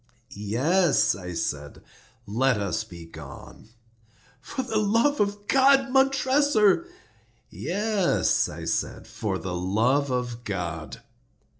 "Yes," 0.33 1.13
I 1.13 1.33
said, 1.35 1.83
"let 2.25 2.57
us 2.59 2.83
be 2.83 3.05
gone." 3.05 3.69
"For 4.41 4.63
the 4.63 4.79
love 4.79 5.19
of 5.19 5.47
God, 5.47 5.91
Montressor!" 5.91 6.87
"Yes," 7.51 8.49
I 8.49 8.65
said, 8.65 9.05
"for 9.05 9.37
the 9.37 9.53
love 9.53 10.09
of 10.09 10.43
God!" 10.43 11.01